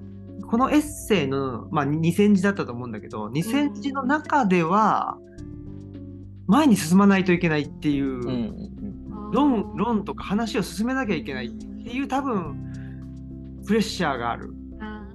[0.47, 5.19] このエッセイの、まあ、2000字だったと思うんだけど2000字の中では
[6.47, 8.79] 前に進まないといけないっていう。
[9.33, 12.57] 論論とか話を進めなきゃいけないっていう多分
[13.67, 14.55] プレッシャーがある。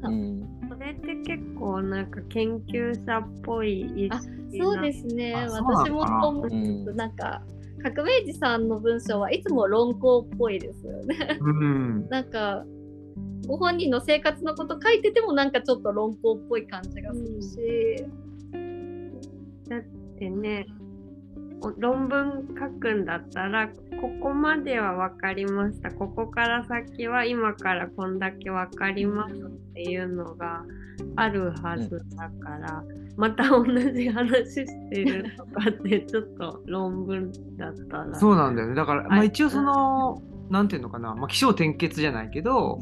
[0.03, 5.33] うんそれって結構なんか研究者っぽい意あ識そうですね。
[5.33, 6.93] 私も思うんう。
[6.93, 7.41] なんか
[7.83, 11.37] 革命児さんの文章はいつも論考っぽいですよね。
[11.39, 12.65] うん、 なんか
[13.47, 18.05] ご本人の生活のこと書いててもなんかちょっと論考っぽい感じがするし、
[19.69, 19.81] だっ
[20.17, 20.67] てね
[21.61, 23.73] お論文書くんだったらこ
[24.21, 25.91] こまでは分かりました。
[25.91, 29.39] ここから先は今からこんだけ分かりますっ
[29.73, 30.63] ていうのが
[31.15, 32.83] あるはずだから、
[33.15, 38.15] また同じ話してるとかってちょっと論文だったら。
[38.19, 38.75] そうなんだよね。
[38.75, 39.27] だから、まあ、はい。
[39.27, 42.79] 一応そのなんていうのかな、まあ、起承転結じゃないけど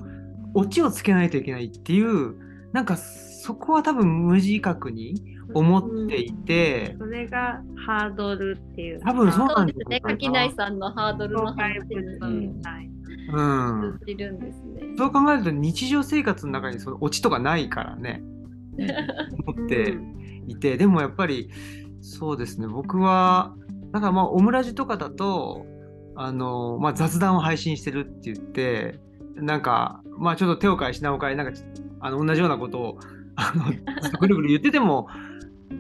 [0.53, 2.35] オチをつけないといけないっていう
[2.73, 5.21] なんかそこは多分無自覚に
[5.53, 8.99] 思っていて、それがハードルっていう。
[9.01, 9.11] か。
[9.11, 9.99] 多分そうそなですようんですね。
[10.01, 12.89] 垣内さんのハードルの話に物みたい
[13.33, 14.39] うん、通じるん。
[14.39, 14.81] ですね。
[14.97, 18.21] そう考えると日常生活の中にそのオチとかないからね。
[19.47, 19.97] 思って
[20.47, 21.49] いて、でもやっぱり
[21.99, 22.67] そうですね。
[22.67, 23.53] 僕は
[23.91, 25.65] なんかまあオムラジとかだと
[26.15, 28.99] あの、まあ、雑談を配信してるって言って
[29.36, 31.60] なんかまあちょっと手を変え品を変えなんか
[32.00, 33.00] あの同じようなことを
[33.36, 33.65] あの
[34.20, 35.08] ぐるぐる言ってても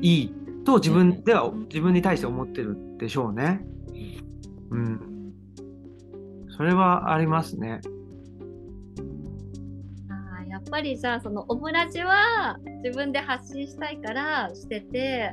[0.01, 0.33] いい
[0.65, 3.65] と自分では自分に対して思ってるでしょうね。
[4.69, 5.33] うん。
[6.55, 7.81] それはありますね。
[10.09, 15.31] あーやっぱりじゃあそのオムラジは自分で発信したいからしてて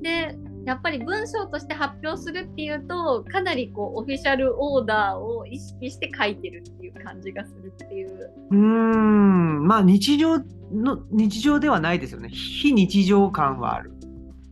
[0.00, 8.30] でやっぱり文章として発表するっていうとかなりこうオフィシャルオーダーを意識して書いてるっていう感じがするっていう。
[8.50, 10.38] うーん、まあ日常
[10.72, 12.28] の日常ではないですよね。
[12.28, 13.92] 非日常感はある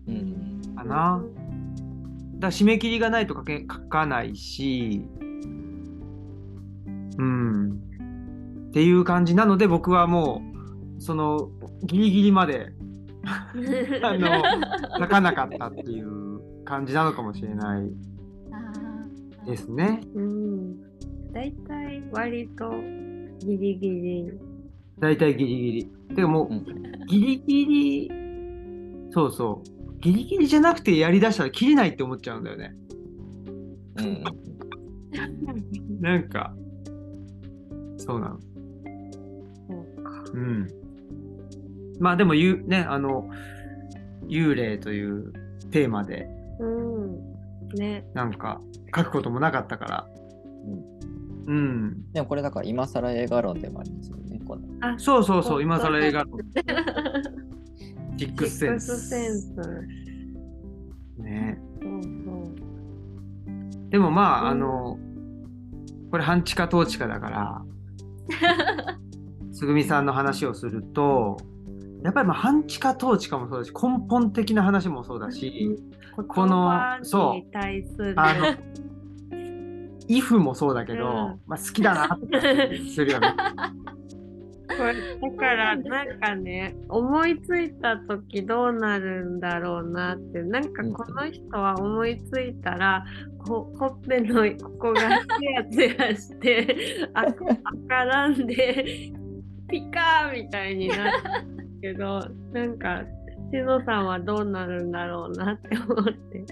[0.09, 1.23] うんかな。
[2.35, 5.03] だから締め切りがないと書け書かないし、
[7.19, 7.71] うん。
[8.69, 10.43] っていう感じなので僕はも
[10.99, 11.51] うその
[11.85, 12.73] ギリギリまで
[14.03, 14.29] あの
[14.99, 17.91] 書かなかったっていう感じなのかもしれない
[19.47, 20.01] ですね。
[20.15, 20.77] うん。
[21.33, 22.71] 大体割と
[23.41, 24.33] ギリギリ。
[24.99, 25.87] 大体ギリギリ。
[26.15, 26.65] てかもう、うん
[27.07, 28.11] ギリギリ、
[29.11, 30.01] そうそう。
[30.01, 32.75] ギリギリじゃなくてやりだしたら切れないって思っちゃうんだよね。
[33.99, 34.25] うん
[36.01, 36.55] なんか、
[37.99, 38.41] そうなの。
[38.41, 40.25] そうか。
[40.33, 40.80] うん。
[42.01, 43.31] まあでもゆ、ね、あの、
[44.27, 45.33] 幽霊という
[45.71, 47.69] テーマで、うん。
[47.75, 48.05] ね。
[48.15, 48.61] なんか、
[48.95, 50.07] 書くこともなかったから。
[51.47, 52.11] うん。
[52.13, 54.41] でもこれだから今更映画論でもありますよね。
[54.47, 56.39] このあ、そうそうそう、今更映画の
[58.17, 59.55] シックスセンシックスセンス。
[59.55, 59.61] ス。
[61.19, 61.59] ね。
[61.83, 63.91] そうそう。
[63.91, 64.99] でもまあ、うんあの、
[66.11, 67.65] これ半地下統治下だから、
[69.53, 71.37] つぐみさんの話をすると、
[72.03, 75.79] やっぱりまあ半地下統治下もそうだし、根本的な話もそうだし、
[76.29, 76.71] この
[77.03, 78.15] 言葉に対する。
[78.17, 78.47] あの、
[80.09, 83.29] イフもそうだけど、うんまあ好きだなってするよね。
[84.81, 84.95] これ
[85.31, 93.05] だからなんかね思いついた時どうなるんだろうなってなんかこの人は思いついたら
[93.39, 95.01] こほっぺのここが
[95.39, 99.13] ツヤツヤしてあ赤らんで
[99.69, 102.21] ピカーみたいになるけど
[102.53, 103.03] なんか
[103.51, 106.45] しのさんはどうなるんだろうなって思って。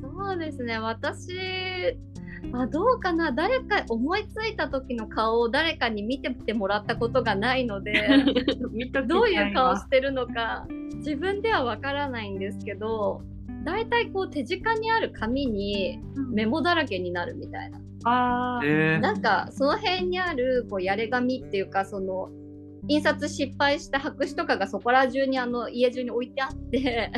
[0.00, 0.78] そうですね。
[0.78, 1.32] 私
[2.52, 3.32] あどうかな。
[3.32, 7.92] 誰か思いついた時の顔を誰かに見ててもらったことがないので
[9.06, 10.66] どういう顔わしてるのか
[10.96, 13.22] 自分ではわからないんですけど
[13.64, 17.80] 大体こう手近にある紙にメモだらけになるみたいな。
[18.04, 18.60] あ
[19.00, 22.30] なんかその辺にあるこうやれ紙っていうかその
[22.88, 27.12] 印刷失敗した白紙とかがそこら中にあの家中に置いてあって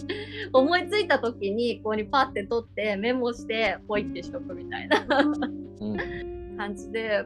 [0.52, 5.06] 思いついた時にここにパッて取ってメモしてポイってしとくみたいな
[5.80, 5.94] う
[6.52, 7.24] ん感じで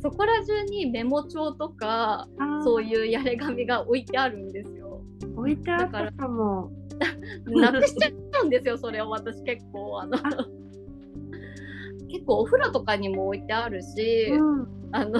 [0.00, 2.28] そこら中にメモ帳とか
[2.62, 5.00] そういうやれ紙が置いてあるんですよ。
[5.36, 6.70] 置いてあったかも。
[7.46, 10.18] なくしちゃうんですよそれを私結構あの
[12.08, 14.28] 結構お風呂とかにも置いてあるし。
[14.30, 15.18] うんあの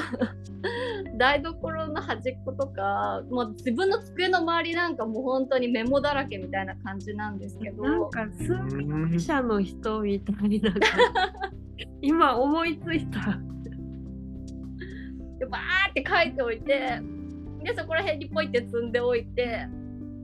[1.18, 10.74] 台所の端っことか、もう自分の机の周りなんかもう本当にメモだらけみたいな感じなんですけどなんか数ー学者の人みたいな。
[12.02, 13.38] 今思いついた。
[15.38, 17.00] でバーって書いておいて
[17.62, 19.66] でそこら辺にポイって積んでおいて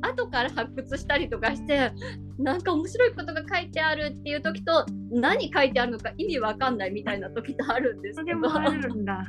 [0.02, 1.92] 後から発掘したりとかして
[2.38, 9.24] なんか面白いことが書いてあるっていう時と何書いてあるのか意味わかんないみたいな時とあるんですけどそれもあるんだ。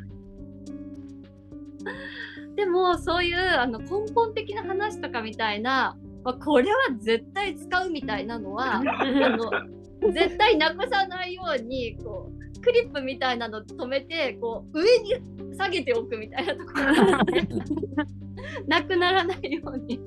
[2.56, 18.06] でもそういうあの根本的な話とかみたいな、まあ、これは絶対使うみたいなのは あの絶対なくさないようにこうクリップみたいなの止めてこう上に下げておくみたいなところ
[18.68, 20.00] なくならないように。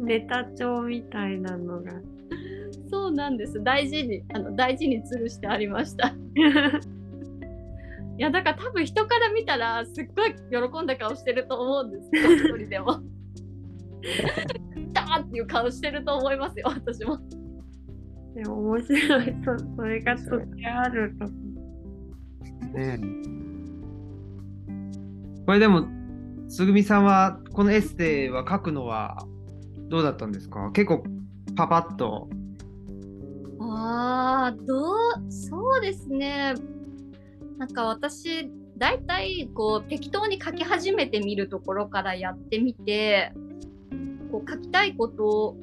[0.00, 1.92] ネタ帳みたいなのが。
[2.90, 3.62] そうなんです。
[3.62, 6.14] 大事にあの大事に吊るしてありました
[8.20, 10.34] いやだから多分人から見たらすっごい
[10.70, 13.00] 喜んだ顔してると思うんですけど 一人でも。
[14.92, 17.16] ダーっていう顔してると思いますよ私も。
[18.34, 19.34] でも面白い。
[19.42, 21.26] そそれがとってあると。
[22.74, 23.00] ね
[25.46, 25.86] これでも
[26.48, 29.16] つぐみさんはこのエッセイは書くのは
[29.88, 30.70] どうだったんですか？
[30.72, 31.02] 結構
[31.56, 32.28] パパッと。
[33.60, 34.74] ああ、ど
[35.26, 36.54] う、そうですね。
[37.60, 43.34] なんか私、大体こう適当に書き始めてみるところからやってみて、
[44.32, 45.56] こう書きたいこと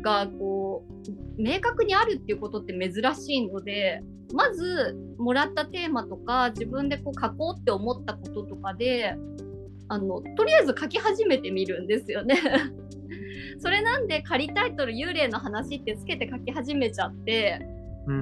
[0.00, 4.00] がこう明確にあるっていうことって珍しいので、
[4.32, 9.16] まずもらったテーマとか自分でこう書こうって思ったこととかで、
[9.88, 12.36] あのとりあえず書き始めてみるんですよね。
[13.58, 17.58] それなんで仮タイトル「幽霊の話」ってつけて書き始めちゃって、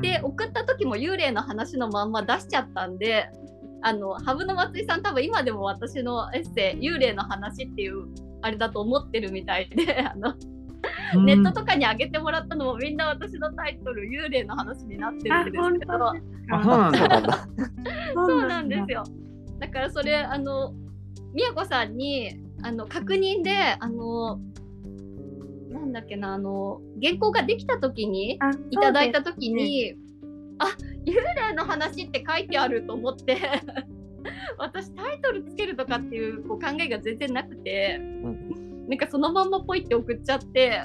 [0.01, 3.29] で送った時も幽霊の話のまんま出しちゃったんで
[3.83, 8.07] あのハブの松井さん多分今でも私のエッセイ「幽霊の話」っていう
[8.42, 10.35] あれだと思ってるみたいで あの
[11.25, 16.12] ネットとかに上げてもらったのもみんな私のタイトル「幽霊の話」になってるんですけど。
[16.49, 17.49] あ本当あ
[18.14, 19.03] そうなんですよ。
[19.59, 19.68] だ。
[19.68, 20.75] からそれあの
[21.35, 24.40] みやこさんにあの確認であの
[25.76, 29.94] なんだっけなあの原稿ができた時にあいただいた時に、
[30.58, 30.66] あ
[31.04, 33.38] 幽霊の話って書いてあると思って
[34.58, 37.98] 私タイトルつけるとかっていうこう考えが全然なくて、
[38.88, 40.82] なんかそのまんまポイって送っちゃって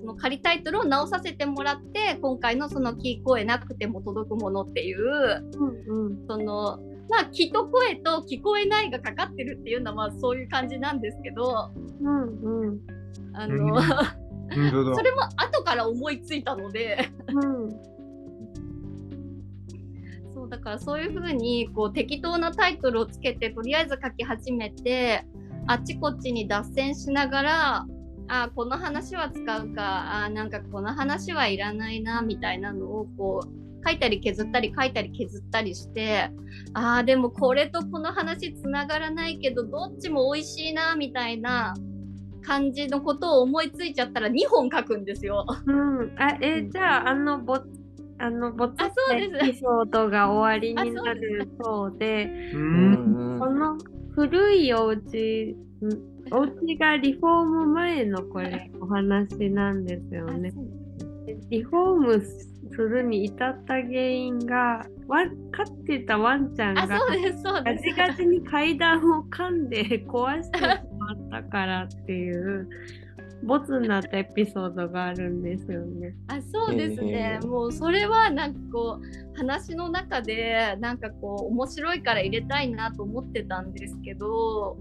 [0.00, 5.00] その仮タイトルを直させてもらって今回のその聞こえなくても届くものっていう
[5.56, 6.26] うんうん。
[6.26, 12.80] そのまあ気と声と聞こえないがかかってるっていうのはまあそういう感じなんですけどうんうん
[13.34, 13.56] あうん。
[13.66, 14.96] の、本当だ。
[14.96, 17.10] それも後から思いついたので。
[17.28, 17.92] うん。
[20.34, 25.26] そうだからそういうふうにこう適当なタイトルをつけてとりあえず書き始めて
[25.66, 27.86] あっちこっちに脱線しながら
[28.28, 36.30] あこの話は使うかあなんかこの話はいらないなみたいなのをこう書いたり削ったり書いたり削ったりして
[36.72, 41.74] あーでもこれとこの話つながらないけどどっちも美味しいなみたいな
[42.42, 45.46] 感じのことを思いついちゃったら2本書くんですよ。
[45.66, 47.58] うん、あえじゃああのぼ
[48.18, 52.24] あのぼつあそうですエピソードが終わりにあそうですなるそうで
[52.54, 52.58] う。
[52.58, 53.78] うんんこの
[54.14, 60.52] 古いお家んお家がリフォーム前のこれお話なんですよね。
[61.50, 62.24] リフォーム
[62.74, 67.84] するに至った原因がワン飼ってたワンちゃんがあそうですそうです。
[67.96, 70.91] ガチガチに階段を噛んで壊して
[71.38, 72.68] ったからっていう
[73.44, 76.14] ボツになったエピソードがあるんですよね。
[76.28, 84.76] あそうですね、えーもうそれはなんかこう話の中でなんかこう面白いから入れたいなと思ってたんですけど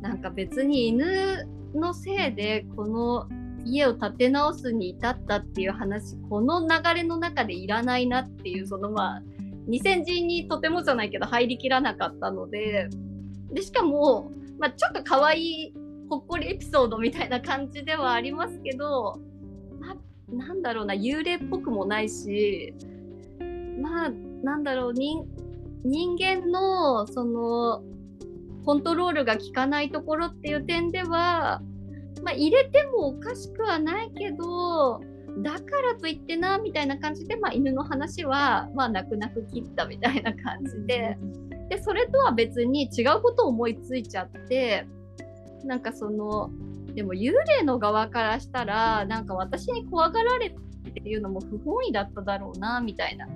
[0.00, 3.28] なんか別に犬のせいでこの
[3.64, 9.22] 家を建て直すに至ったっていう話この流れの中でいらないなっていうそのまあ
[9.68, 12.88] 2000字にとてもじゃないけど入りきらなかったので
[13.52, 15.74] でしかも、まあ、ちょっと可愛い
[16.08, 19.20] ほっこりエピソードみたいな感じではありますけど、
[19.78, 19.96] ま
[20.28, 22.74] なんだろうな幽霊っぽくもないし
[23.80, 24.10] まあ
[24.42, 25.24] なんだろう人
[25.84, 27.82] 人間のその
[28.64, 31.62] コントロールが効かないところっていう点では、
[32.22, 35.00] まあ、入れてもおかしくはないけど
[35.38, 41.16] だからといってなみたいな感じで、まあ、犬の話は、まあ、泣く泣く切ったみたいな感じで。
[41.68, 44.86] でそれとは別に違うことを思いついちゃって
[45.64, 46.50] なんかその
[46.94, 50.56] でも幽霊の側からしたらなんか私に怖がられて
[50.88, 53.26] っていうのも不本意だっただろうなみたいな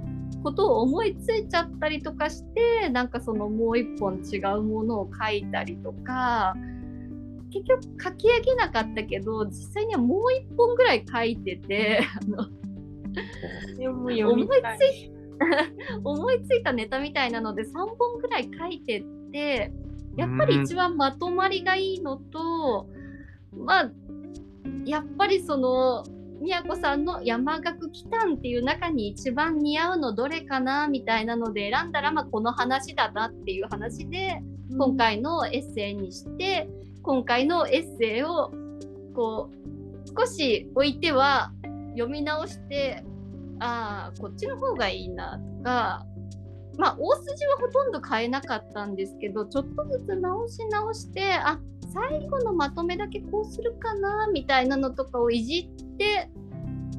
[0.42, 6.54] ことを思いついちゃったりとかしてなんかそのもう一本違うものを書いたりとか
[7.52, 12.00] 結局書き上げなかったけど実際にはもう一本ぐらい書いてて
[16.02, 19.72] 思いついたネタみたいなので3本ぐらい書いてって
[20.16, 22.88] やっぱり一番まとまりがいいのと、
[23.56, 23.90] まあ
[24.84, 26.04] やっぱりその
[26.40, 34.42] 宮子さんの山岳祈祷っていう中に一番似合うのどれかなみたいなので選んだら、まあ、この話だなっていう話で
[34.76, 36.68] 今回のエッセイにして、
[37.02, 38.52] 今回のエッセイを
[39.14, 41.52] こう少し置いては
[41.92, 43.04] 読み直して
[43.60, 46.06] ああこっちの方がいいなとか
[46.78, 51.58] まあ大筋はほとんど変えなかったんですけどちょっとずつ直し直してあ
[51.92, 56.30] 最後のまとめだけこうするかなみたいなのとかをいじって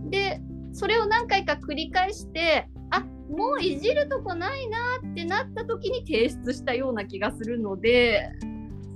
[0.10, 4.78] でそれを何回か繰り返してあもういじるとこないな
[5.12, 8.30] ってなった時に提出したような気がするので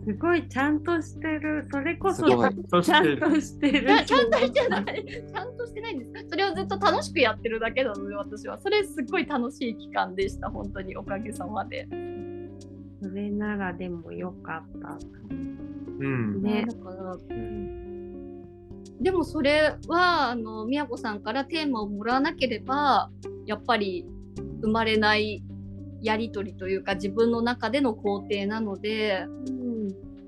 [0.08, 1.68] すごいちゃんとしてる。
[1.70, 2.82] それこそちゃんてと
[3.42, 4.06] してる。
[4.06, 11.90] ちゃんとしてないちゃんとしてないんですそれをずっと楽しくやってるだけなので私はそれすっごい楽しい期間でした本当におかげさまで
[13.02, 14.98] それならでもよかった。
[15.30, 16.42] うん。
[16.42, 18.44] ねだからうん
[19.02, 23.12] でもそれはあの宮子さんからテーマをもらわなければ
[23.46, 24.08] やっぱり
[24.62, 25.44] 生まれない
[26.02, 29.57] やり取りというか自分の中での工程なのでうん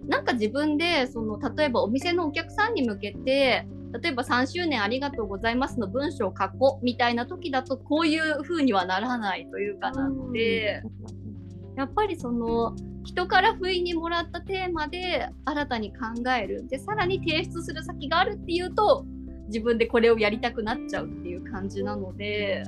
[0.10, 3.68] なんか自分でその例えばお店のお客さんに向けて
[4.01, 10.84] 例えば3周年ありがとうございますの文章を書こうみたいな時だとこういう風にはならないというかなので、
[11.76, 15.97] やっぱりその人から不意にもらったテーマで新たに考
[16.32, 16.68] える。
[16.68, 19.05] でさらに提出する先があるっていうと
[19.47, 22.64] 自分でこれをやりたくなっちゃうっていう感じなので。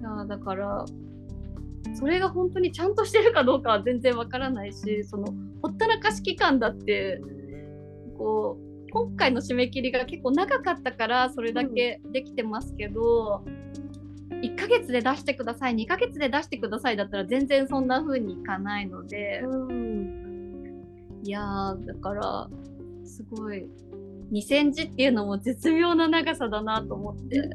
[0.00, 0.84] いやだから
[1.94, 5.26] それが本当にちゃんとしてるかどうかは全然わからないしその
[5.62, 7.20] ほったらかし期間だって
[8.18, 13.44] こう今回の締め切りが結構長かったからそれだけできてますけど、
[14.30, 20.06] 1ヶ月で出してください2ヶ月で出してくださいだったら全然そんな風にいかないので、うん。
[21.24, 22.48] いやーだから
[23.04, 23.68] すごい
[24.32, 27.50] 2000字っていうのも絶妙な長さだなと思って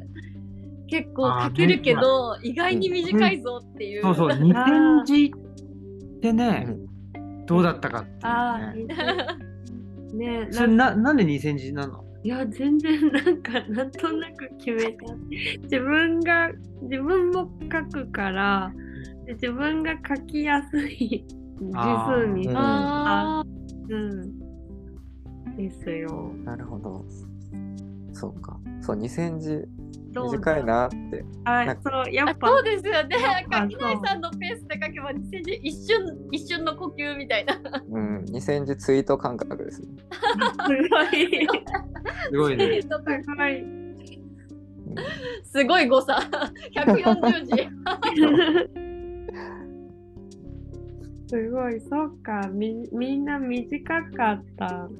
[0.92, 4.02] 結構書けるけど意外に短いぞっていう。
[4.02, 6.76] そうそう、 2000字ってね、
[7.46, 8.86] どうだったかっていうあね。
[10.12, 12.04] ーねそれななんで2000字なの？
[12.24, 15.14] いや全然なんか なんとなく決めた
[15.62, 16.50] 自分が
[16.82, 18.72] 自分も書くから
[19.24, 21.24] で自分が書きやすい
[21.58, 23.42] 字数にうんあ
[23.88, 26.32] うんですよ。
[26.44, 27.04] なるほど。
[28.12, 28.60] そうか。
[28.80, 29.64] そう、2000字
[30.14, 31.24] 短いなって。
[31.44, 33.16] あそうやーっぱそうですよね
[33.50, 37.60] 垣内さんのペースで書けば2000字一瞬一瞬の呼吸みたいな。
[37.90, 39.88] うん、2000字ツイート感覚ですね。
[40.66, 41.48] すごい
[42.30, 42.82] すごいね。
[42.82, 43.62] すごい。
[43.62, 43.82] うん
[45.44, 46.18] すごい誤差
[46.74, 47.52] 140字。
[51.28, 54.90] すごいそうかみみんな短かった。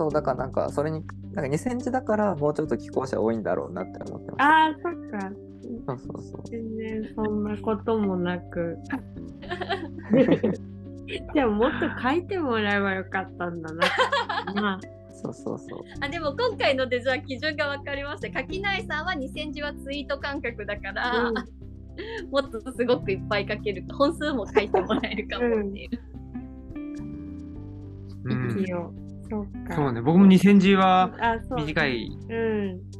[0.00, 1.02] そう、だからなんか、それに、
[1.32, 4.44] なんか2000字だからもうちょっと寄稿者多いんだろうなって思ってました。
[4.44, 5.30] ああそっか
[5.86, 6.42] そうそうそう。
[6.44, 8.78] 全然そんなこともなく。
[11.34, 13.80] じゃあもっと書いてもらえばよかったんだな。
[14.54, 14.80] まあ
[15.12, 15.80] そうそうそう。
[16.00, 18.30] あでも今回のでじゃあ基準が分かりました。
[18.30, 21.34] 垣内さんは2000字はツイート感覚だから、うん
[22.30, 25.90] もっとすごくいっぱい書ける本数も書いてもらえるかもっていう。
[28.24, 28.92] うん息を。
[29.30, 29.74] そうか。
[29.76, 31.12] そうね、僕も2000字は
[31.56, 32.18] 短い。
[32.28, 32.90] うん。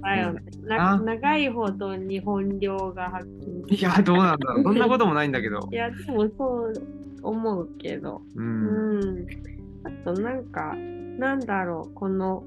[0.00, 0.40] だよね。
[0.64, 3.26] なあ長いほど日本領が発
[3.68, 3.76] 揮。
[3.76, 4.64] いや、どうなんだろう。
[4.64, 5.74] そんなこともないんだけど い。
[5.74, 6.72] や、でもそう
[7.22, 8.22] 思うけど。
[8.34, 8.42] う。
[8.42, 9.26] うんん。
[9.84, 10.74] あとなんか、
[11.18, 12.42] なんだろう、この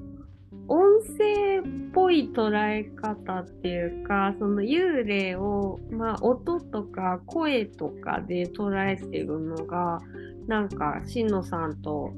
[0.66, 1.62] 音声っ
[1.92, 10.00] ぽい捉え方っていうか、その幽霊を、まあ、音とか声とかで捉えてるのが、
[10.46, 12.12] なんか、しのさんと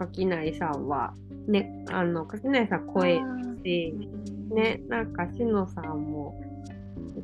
[0.00, 1.12] 垣内さんは、
[1.46, 3.20] ね、あの、垣内さん声
[3.62, 3.94] し、
[4.54, 6.40] ね、なんかしのさんも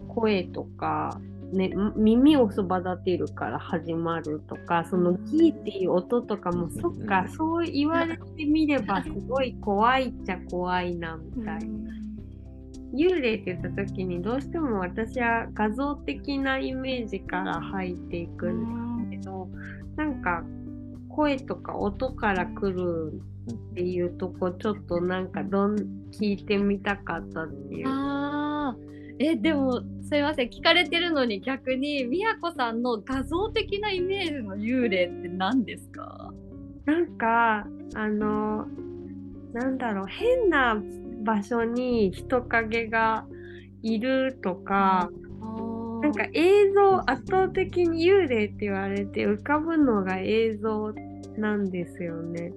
[0.09, 1.19] 声とか、
[1.53, 11.97] ね、ん耳をそば立てるから始まるとか、そのギーっていう音とかも、そっか、そう言われてみればすごい怖いっちゃ怖いな、みたいな。
[12.95, 19.49] 幽霊って言った時にどうしても私は画像的なイメージから入っていくんですけど、
[19.97, 20.45] なんか
[21.17, 23.21] 声とか音から来る
[23.73, 25.77] っていうとこちょっとなんかどん
[26.13, 27.89] 聞いてみたかったっていう。
[27.89, 28.77] ああ
[29.19, 36.35] えでもすいません聞かれてるのに逆にみやこさんの画像的なイメージの幽霊って何ですか？
[36.85, 38.67] なんかあの
[39.55, 40.77] なんだろう変な
[41.25, 43.25] 場所に人影が
[43.83, 45.09] いるとか、
[46.03, 50.93] なんか映像圧倒的に幽霊って言われて浮かぶのが映像
[51.39, 52.53] なんですよね。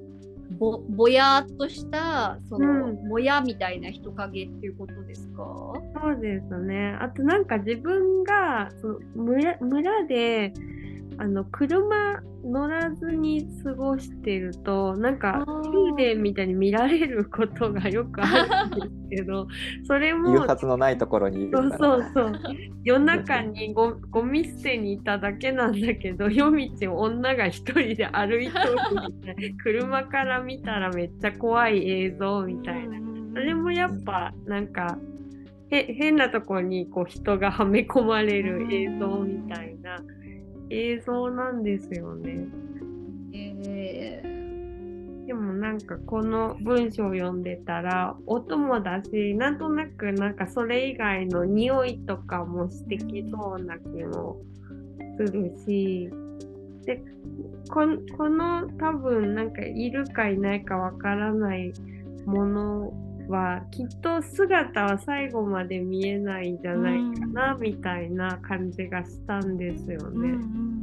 [0.57, 5.73] ぼぼやっとしたその、うんもやみたいな人影っていうことですか？
[6.01, 6.97] そうですね。
[6.99, 10.53] あとなんか自分がその村村で
[11.21, 19.47] あの車乗らずに過ごしてるとなんか幽霊みたいに見られることがよくあるんですけど
[19.85, 21.77] それも言うはずのないところにいるそうから。
[21.77, 22.33] そうそう
[22.85, 29.57] 夜中にゴゴミ捨てにいただけなんだけど 夜道を女が一人で歩いてるみたいな。
[29.61, 32.97] 車から見たらめっちゃ怖い映像みたいな。
[33.33, 34.97] それもやっぱなんか
[35.69, 40.01] へ変なところにこう人がはめ込まれる映像みたいな
[40.69, 42.47] 映像なんですよね。
[43.33, 44.39] え
[45.29, 54.41] でもなんかこの文章を読んでたら音もだしなんとなくなんかそれ以外の匂いとかもしてきそうな気も
[55.17, 56.09] するし
[56.83, 57.03] で
[57.69, 57.81] こ
[58.17, 61.73] この多分なんかいるかいないかわからない
[62.25, 70.15] ものはきっと姿は最後まで見えないんじゃないかな、みたいな感じがしたんですよね。
[70.15, 70.79] うんうん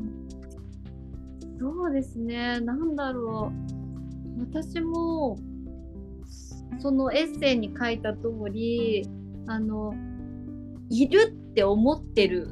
[1.58, 3.50] そうですね、なんだろ
[4.36, 4.40] う。
[4.40, 5.38] 私も、
[6.78, 9.08] そのエッセイに書いた通り、
[9.46, 9.94] あの、
[10.90, 12.48] いるって思ってる、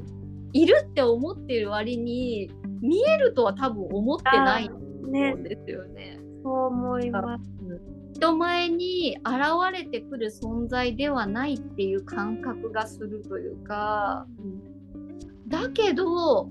[0.53, 2.49] いるって思ってる割に、
[2.81, 6.19] 見えるとは多分思ってないんね、ですよね。
[6.43, 7.43] そう思います。
[8.15, 14.25] 人前に現れてくる存在ではないっていう感覚がするというか、
[15.49, 16.49] だけど、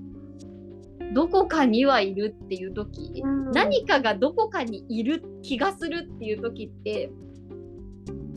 [1.13, 7.11] どこかにはいるっていう時、うん何かがどこかにいる気がするっていう時って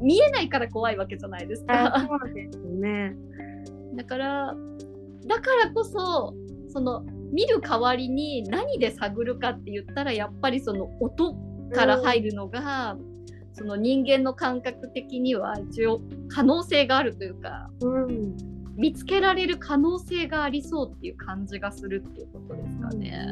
[0.00, 2.08] 見えないから怖いわけじゃないですあか。
[2.08, 3.14] そうですね。
[3.94, 4.54] だから
[5.26, 6.34] だからこそ
[6.68, 7.02] その
[7.32, 11.36] 見る代わりに何で探るかって言ったらやっぱりその音
[11.74, 12.96] から入るのが、
[13.58, 18.36] その人間の感覚的には一応可能性があるというかうん
[18.76, 23.26] 見つけられる可能性がありそうっていう感じがするっていうことですかね。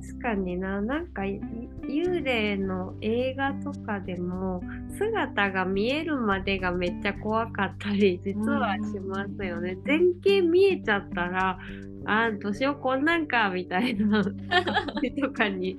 [0.00, 1.40] 確かにな、なんかい
[1.88, 4.62] 幽霊の映画とかでも
[4.98, 9.78] 姿が見えるまでがめっちゃ怖かったり実はしますよね。
[9.86, 11.58] 前景見えちゃったら、
[12.04, 14.22] あー、年をこんなんかみたいな。
[15.20, 15.78] とかに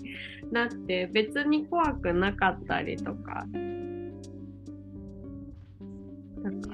[0.51, 3.45] なって別に怖くなかったりとか。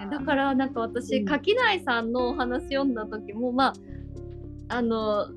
[0.10, 0.56] だから。
[0.56, 1.26] なんか私、うん。
[1.26, 3.74] 垣内さんのお話読んだ時もまあ
[4.70, 5.28] あの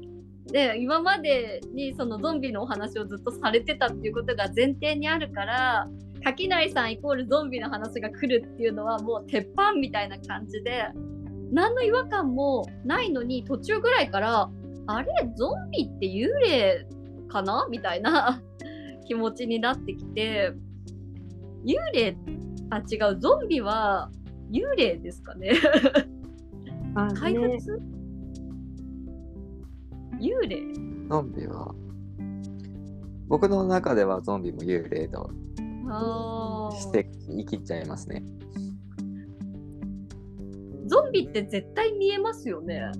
[0.52, 5.88] で今までにそのゾンビのお話をずっとされてたっていうことが前提にあるから
[6.22, 10.88] 垣内さんイコールゾンビの話が来るっていうのはもう鉄板みたいな感じで
[11.52, 14.50] 何の違和感もないのに途中ぐらいから
[14.88, 15.08] あれ？
[15.36, 16.86] ゾンビって幽霊
[17.28, 17.66] かな？
[17.70, 18.40] みたいな
[19.06, 20.52] 気持ちになってきて
[21.64, 22.16] 幽霊？
[22.70, 23.18] あ違う。
[23.20, 24.10] ゾンビは
[24.50, 25.52] 幽霊ですかね？
[26.94, 27.58] あ怪物、ね
[30.20, 30.62] 幽霊？
[31.08, 31.74] ゾンビは、
[33.28, 35.30] 僕の中ではゾンビも幽霊と
[36.72, 38.22] して生きちゃいますね。
[40.86, 42.92] ゾンビって絶対見えますよね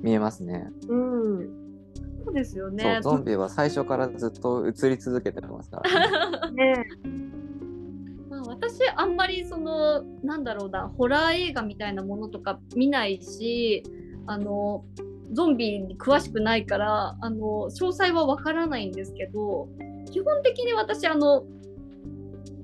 [0.00, 0.70] 見えますね。
[0.88, 1.68] うん。
[2.24, 6.72] そうですよねゾンビは最初からずっと映り続けてますから、 ね。
[6.74, 6.84] ね
[8.28, 13.82] まあ、私あんまりそのなんだろうなホラー映画みたいなものとか見ないし
[14.26, 14.84] あの
[15.32, 19.68] ゾンビに詳しくないからあの詳細はわからないんですけど
[20.10, 21.44] 基本的に私あの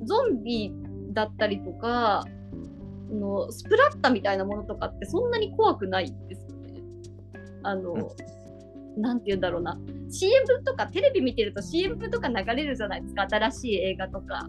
[0.04, 0.72] ゾンビ
[1.12, 6.82] だったりとかあのスプラッタみたいなものとかってそんなに怖くないんですよね。
[7.62, 8.12] あの、
[8.96, 9.78] なんて言うんだろうな
[10.10, 14.48] CM とかテレビ見てると CM とか流れるじゃないですか新しい映画とか。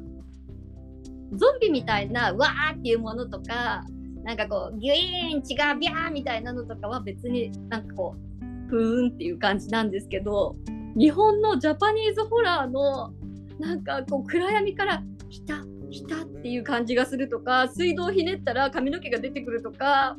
[1.33, 3.83] ゾンビみたいなわーっていうものとか
[4.25, 10.55] なんかこうギュイーン血がビャーみたいなのとかは別になんかこうふーんっていう感じなんですけど
[10.97, 13.13] 日本のジャパニーズホラーの
[13.59, 20.17] なんかこう暗闇からひたひたっていう感じがするとか水道ひねったら髪の毛が出てくるとか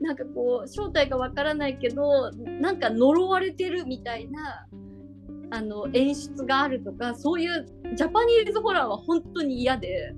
[0.00, 2.30] なんかこう正体がわからないけど
[2.60, 4.66] なんか呪われてるみたいな
[5.50, 10.14] あの演出があるとかそういうジャパニーズホラーは本当に嫌で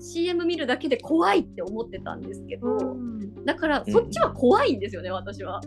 [0.00, 5.60] CM 見るだけで怖いって思ってたんですけど、うんだからそっちは怖いんですよね、私は。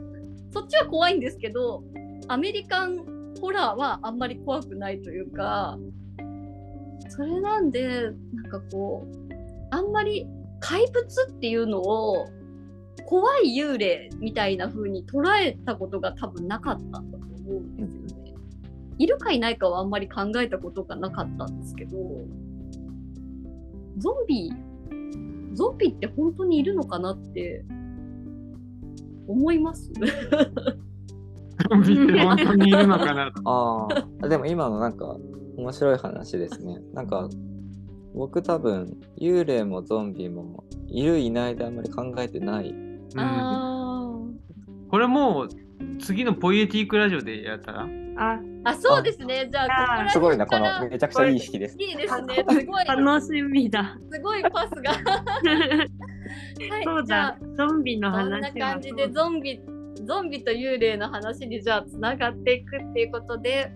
[0.52, 1.84] そっちは怖いんですけど
[2.28, 3.04] アメリカン
[3.42, 5.80] ホラーはあんまり怖くないというか
[7.10, 9.34] それなんでなんかこう
[9.72, 10.28] あんまり
[10.60, 12.28] 怪物っていうのを
[13.06, 18.34] 怖い幽霊みたいな風に捉えたことが多分なかったんだと思うんですよね。
[19.00, 21.98] いるかいないかはあんまり考えたことがなかったんですけど
[23.98, 24.52] ゾンビ
[25.54, 27.64] ゾンビって本当にいるのかなって
[29.28, 29.92] 思います。
[31.70, 33.88] ゾンビって本当にいるのかな あ
[34.22, 35.18] あ、でも今のなんか
[35.58, 36.82] 面白い話ですね。
[36.94, 37.30] なんか
[38.14, 42.70] 僕多分幽霊もゾンビもいるいないであんまり考えてない。
[42.70, 43.20] うん。
[43.20, 44.20] あ
[44.90, 45.50] これもう
[46.00, 47.82] 次のポイエティックラジオでやったら？
[47.84, 49.50] あ、ーあそうですね。
[49.52, 51.78] じゃあここらすごいな、このめちゃくちゃいい式です。
[51.80, 52.46] いいですね。
[52.48, 52.86] すごい。
[52.86, 53.98] 楽しみだ。
[54.12, 54.92] すごいパスが。
[56.70, 59.62] はいそうじゃあだ、ゾンビのこんな感じでゾンビ
[60.06, 63.72] ゾンビと幽霊の話にじゃあつながっていくっていうことで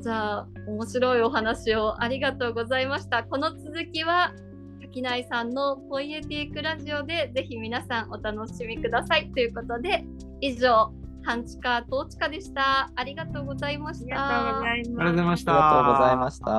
[0.00, 3.24] じゃあ面白いお話をありがとうございました。
[3.24, 4.32] この続きは
[4.80, 9.30] 垣内さんのポイエティックラジオでぜひ皆さんお楽しみください。
[9.32, 10.04] ということで
[10.40, 10.92] 以上
[11.24, 12.90] 半地下、遠地下でした。
[12.94, 14.66] ありがとうございました。
[14.66, 15.52] ありがとうございました。
[15.52, 16.54] ありがとうございました。